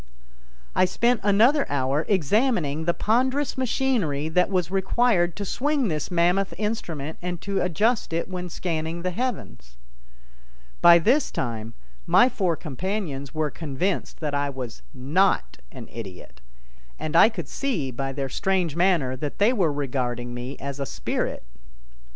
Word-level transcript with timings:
]I 0.81 0.85
spent 0.85 1.21
another 1.23 1.69
hour 1.69 2.07
examining 2.09 2.85
the 2.85 2.93
ponderous 2.95 3.55
machinery 3.55 4.29
that 4.29 4.49
was 4.49 4.71
required 4.71 5.35
to 5.35 5.45
swing 5.45 5.89
this 5.89 6.09
mammoth 6.09 6.55
instrument 6.57 7.19
and 7.21 7.39
to 7.41 7.61
adjust 7.61 8.11
it 8.11 8.27
when 8.27 8.49
scanning 8.49 9.03
the 9.03 9.11
heavens. 9.11 9.77
By 10.81 10.97
this 10.97 11.29
time 11.29 11.75
my 12.07 12.29
four 12.29 12.55
companions 12.55 13.35
were 13.35 13.51
convinced 13.51 14.21
that 14.21 14.33
I 14.33 14.49
was 14.49 14.81
not 14.91 15.59
an 15.71 15.87
idiot, 15.91 16.41
and 16.97 17.15
I 17.15 17.29
could 17.29 17.47
see 17.47 17.91
by 17.91 18.11
their 18.11 18.27
strange 18.27 18.75
manner 18.75 19.15
that 19.17 19.37
they 19.37 19.53
were 19.53 19.71
regarding 19.71 20.33
me 20.33 20.57
as 20.57 20.79
a 20.79 20.87
spirit. 20.87 21.43